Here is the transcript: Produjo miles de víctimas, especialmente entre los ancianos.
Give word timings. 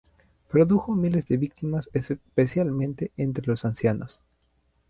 Produjo 0.49 0.95
miles 0.95 1.27
de 1.27 1.37
víctimas, 1.37 1.87
especialmente 1.93 3.11
entre 3.17 3.45
los 3.45 3.65
ancianos. 3.65 4.19